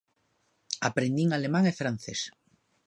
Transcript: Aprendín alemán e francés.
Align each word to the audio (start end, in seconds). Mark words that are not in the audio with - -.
Aprendín 0.89 1.29
alemán 1.31 1.63
e 1.71 1.77
francés. 1.81 2.21